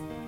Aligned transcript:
podcast. 0.00 0.25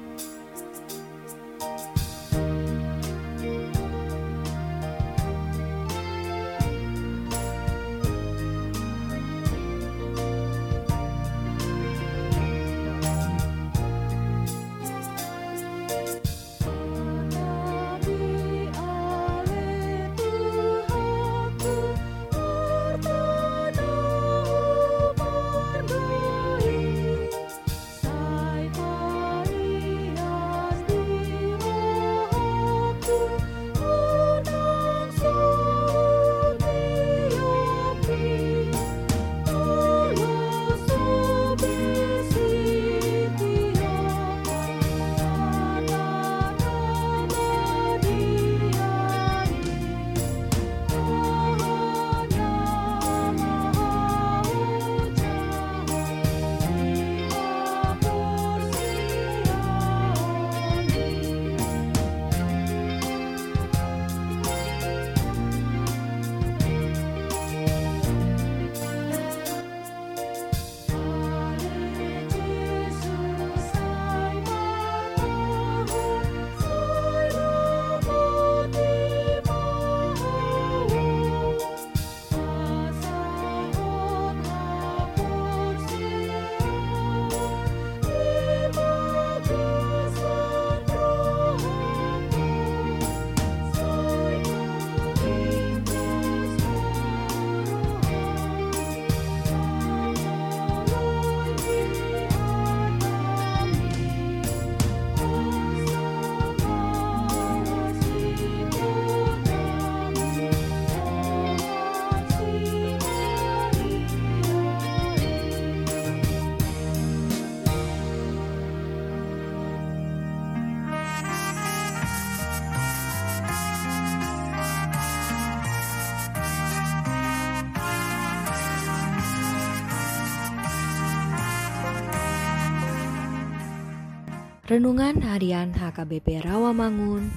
Renungan 134.68 135.24
Harian 135.24 135.72
HKBP 135.72 136.44
Rawamangun, 136.44 137.32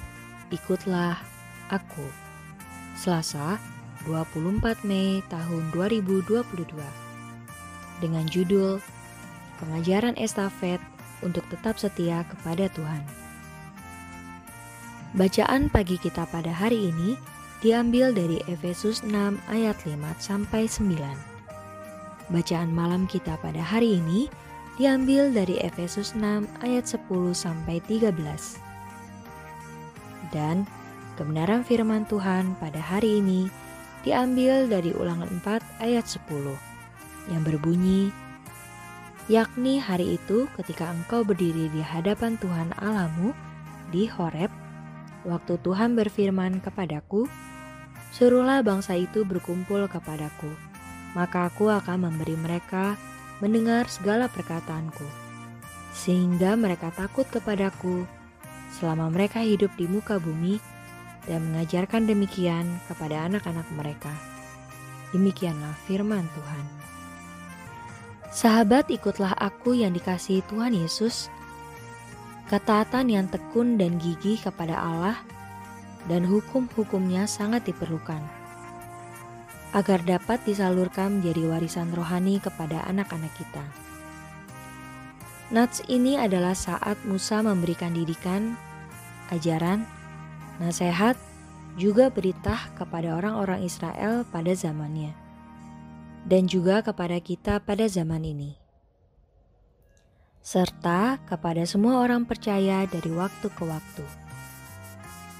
ikutlah 0.52 1.16
aku. 1.72 2.04
Selasa, 2.92 3.56
24 4.04 4.84
Mei 4.84 5.24
tahun 5.32 5.72
2022. 5.72 6.28
Dengan 8.04 8.28
judul 8.28 8.84
Pengajaran 9.56 10.12
Estafet 10.20 10.76
untuk 11.24 11.48
tetap 11.48 11.80
setia 11.80 12.20
kepada 12.28 12.68
Tuhan. 12.68 13.00
Bacaan 15.16 15.72
pagi 15.72 15.96
kita 15.96 16.28
pada 16.28 16.52
hari 16.52 16.92
ini 16.92 17.16
diambil 17.64 18.12
dari 18.12 18.44
Efesus 18.44 19.00
6 19.08 19.40
ayat 19.48 19.80
5 19.88 19.96
sampai 20.20 20.68
9. 20.68 21.00
Bacaan 22.28 22.68
malam 22.76 23.08
kita 23.08 23.40
pada 23.40 23.64
hari 23.64 24.04
ini 24.04 24.28
diambil 24.80 25.28
dari 25.32 25.60
Efesus 25.60 26.16
6 26.16 26.48
ayat 26.64 26.84
10 26.88 27.04
sampai 27.36 27.80
13. 27.84 28.60
Dan 30.32 30.64
kebenaran 31.20 31.60
firman 31.60 32.08
Tuhan 32.08 32.56
pada 32.56 32.80
hari 32.80 33.20
ini 33.20 33.52
diambil 34.02 34.66
dari 34.66 34.90
Ulangan 34.96 35.28
4 35.44 35.84
ayat 35.84 36.06
10 36.08 36.28
yang 37.30 37.42
berbunyi 37.46 38.10
yakni 39.30 39.78
hari 39.78 40.18
itu 40.18 40.50
ketika 40.58 40.90
engkau 40.90 41.22
berdiri 41.22 41.70
di 41.70 41.78
hadapan 41.78 42.34
Tuhan 42.42 42.74
Alamu 42.82 43.30
di 43.94 44.10
Horeb 44.10 44.50
waktu 45.22 45.54
Tuhan 45.62 45.94
berfirman 45.94 46.58
kepadaku 46.58 47.30
suruhlah 48.10 48.66
bangsa 48.66 48.98
itu 48.98 49.22
berkumpul 49.22 49.86
kepadaku 49.86 50.50
maka 51.14 51.46
aku 51.46 51.70
akan 51.70 52.10
memberi 52.10 52.34
mereka 52.34 52.98
mendengar 53.42 53.90
segala 53.90 54.30
perkataanku, 54.30 55.02
sehingga 55.90 56.54
mereka 56.54 56.94
takut 56.94 57.26
kepadaku 57.26 58.06
selama 58.78 59.10
mereka 59.10 59.42
hidup 59.42 59.74
di 59.74 59.90
muka 59.90 60.22
bumi 60.22 60.62
dan 61.26 61.42
mengajarkan 61.50 62.06
demikian 62.06 62.78
kepada 62.86 63.26
anak-anak 63.26 63.66
mereka. 63.74 64.14
Demikianlah 65.10 65.74
firman 65.90 66.22
Tuhan. 66.38 66.64
Sahabat, 68.32 68.88
ikutlah 68.88 69.36
aku 69.36 69.76
yang 69.76 69.92
dikasihi 69.92 70.40
Tuhan 70.48 70.72
Yesus. 70.72 71.28
Ketaatan 72.48 73.12
yang 73.12 73.26
tekun 73.28 73.76
dan 73.76 74.00
gigih 74.00 74.40
kepada 74.40 74.78
Allah 74.78 75.18
dan 76.08 76.24
hukum-hukumnya 76.24 77.28
sangat 77.28 77.68
diperlukan 77.68 78.41
agar 79.72 80.04
dapat 80.04 80.44
disalurkan 80.44 81.20
menjadi 81.20 81.48
warisan 81.48 81.88
rohani 81.96 82.36
kepada 82.40 82.84
anak-anak 82.88 83.32
kita. 83.40 83.64
Nats 85.52 85.84
ini 85.88 86.16
adalah 86.16 86.56
saat 86.56 86.96
Musa 87.04 87.44
memberikan 87.44 87.92
didikan, 87.92 88.56
ajaran, 89.28 89.84
nasihat, 90.56 91.16
juga 91.76 92.12
berita 92.12 92.56
kepada 92.76 93.16
orang-orang 93.16 93.64
Israel 93.64 94.28
pada 94.28 94.52
zamannya, 94.52 95.12
dan 96.28 96.48
juga 96.48 96.84
kepada 96.84 97.16
kita 97.20 97.60
pada 97.64 97.88
zaman 97.88 98.24
ini, 98.28 98.56
serta 100.44 101.16
kepada 101.24 101.64
semua 101.64 102.00
orang 102.04 102.28
percaya 102.28 102.84
dari 102.84 103.12
waktu 103.12 103.48
ke 103.52 103.64
waktu, 103.64 104.04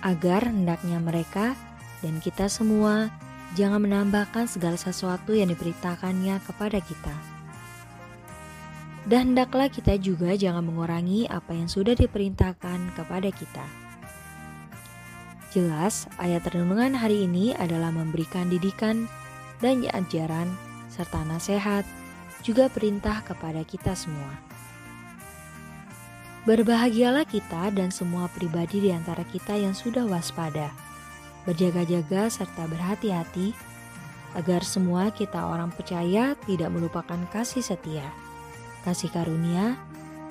agar 0.04 0.48
hendaknya 0.48 1.00
mereka 1.00 1.53
dan 2.00 2.21
kita 2.21 2.48
semua 2.48 3.12
jangan 3.53 3.85
menambahkan 3.85 4.49
segala 4.49 4.81
sesuatu 4.81 5.37
yang 5.37 5.53
diberitakannya 5.53 6.41
kepada 6.45 6.81
kita. 6.81 7.15
Dan 9.03 9.35
hendaklah 9.35 9.67
kita 9.67 9.99
juga 9.99 10.33
jangan 10.39 10.63
mengurangi 10.63 11.27
apa 11.27 11.53
yang 11.53 11.67
sudah 11.67 11.93
diperintahkan 11.99 12.95
kepada 12.95 13.28
kita. 13.34 13.66
Jelas, 15.53 16.09
ayat 16.16 16.49
renungan 16.49 16.97
hari 16.97 17.28
ini 17.28 17.53
adalah 17.53 17.93
memberikan 17.93 18.49
didikan 18.49 19.04
dan 19.60 19.84
ajaran 19.84 20.48
serta 20.89 21.21
nasihat, 21.28 21.84
juga 22.41 22.72
perintah 22.72 23.21
kepada 23.27 23.60
kita 23.66 23.93
semua. 23.93 24.33
Berbahagialah 26.43 27.22
kita 27.28 27.71
dan 27.71 27.95
semua 27.95 28.27
pribadi 28.33 28.83
di 28.83 28.91
antara 28.91 29.22
kita 29.22 29.55
yang 29.55 29.77
sudah 29.77 30.03
waspada 30.09 30.91
berjaga-jaga 31.44 32.30
serta 32.30 32.66
berhati-hati 32.71 33.54
agar 34.33 34.65
semua 34.65 35.12
kita 35.12 35.44
orang 35.44 35.68
percaya 35.74 36.33
tidak 36.48 36.72
melupakan 36.72 37.21
kasih 37.28 37.60
setia, 37.60 38.06
kasih 38.86 39.12
karunia, 39.12 39.77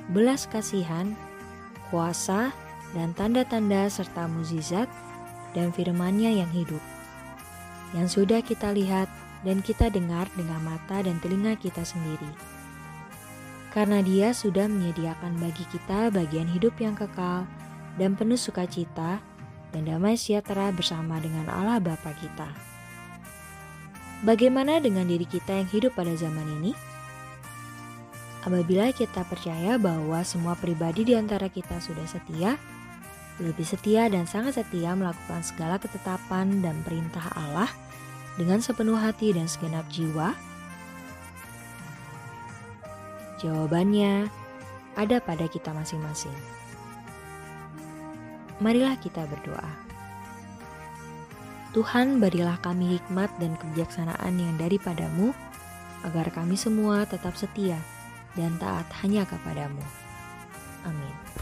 belas 0.10 0.50
kasihan, 0.50 1.14
kuasa, 1.94 2.50
dan 2.98 3.14
tanda-tanda 3.14 3.88
serta 3.88 4.26
mukjizat 4.28 4.90
dan 5.54 5.70
firman-Nya 5.72 6.32
yang 6.34 6.52
hidup. 6.52 6.82
Yang 7.92 8.24
sudah 8.24 8.40
kita 8.40 8.72
lihat 8.72 9.12
dan 9.44 9.60
kita 9.60 9.92
dengar 9.92 10.30
dengan 10.38 10.64
mata 10.64 11.04
dan 11.04 11.20
telinga 11.20 11.58
kita 11.60 11.84
sendiri. 11.84 12.30
karena 13.72 14.04
Dia 14.04 14.36
sudah 14.36 14.68
menyediakan 14.68 15.40
bagi 15.40 15.64
kita 15.72 16.12
bagian 16.12 16.44
hidup 16.44 16.76
yang 16.84 16.92
kekal 16.92 17.48
dan 17.96 18.20
penuh 18.20 18.36
sukacita 18.36 19.24
dan 19.72 19.88
damai 19.88 20.20
sejahtera 20.20 20.72
bersama 20.76 21.20
dengan 21.20 21.48
Allah 21.48 21.80
Bapa 21.80 22.12
kita. 22.20 22.48
Bagaimana 24.22 24.78
dengan 24.78 25.10
diri 25.10 25.26
kita 25.26 25.58
yang 25.64 25.70
hidup 25.72 25.98
pada 25.98 26.14
zaman 26.14 26.46
ini? 26.62 26.72
Apabila 28.46 28.94
kita 28.94 29.26
percaya 29.26 29.82
bahwa 29.82 30.22
semua 30.22 30.54
pribadi 30.54 31.08
di 31.08 31.14
antara 31.18 31.50
kita 31.50 31.82
sudah 31.82 32.06
setia, 32.06 32.58
lebih 33.42 33.66
setia 33.66 34.06
dan 34.12 34.30
sangat 34.30 34.62
setia 34.62 34.94
melakukan 34.94 35.42
segala 35.42 35.82
ketetapan 35.82 36.62
dan 36.62 36.78
perintah 36.86 37.34
Allah 37.34 37.70
dengan 38.38 38.62
sepenuh 38.62 38.98
hati 38.98 39.34
dan 39.34 39.50
segenap 39.50 39.86
jiwa, 39.90 40.38
Jawabannya 43.42 44.30
ada 44.94 45.18
pada 45.18 45.50
kita 45.50 45.74
masing-masing. 45.74 46.61
Marilah 48.62 48.94
kita 49.02 49.26
berdoa. 49.26 49.66
Tuhan 51.74 52.22
berilah 52.22 52.62
kami 52.62 53.00
hikmat 53.00 53.34
dan 53.42 53.58
kebijaksanaan 53.58 54.38
yang 54.38 54.54
daripadamu, 54.62 55.34
agar 56.06 56.30
kami 56.30 56.54
semua 56.54 57.10
tetap 57.10 57.34
setia 57.34 57.82
dan 58.38 58.54
taat 58.62 58.86
hanya 59.02 59.26
kepadamu. 59.26 59.82
Amin. 60.86 61.41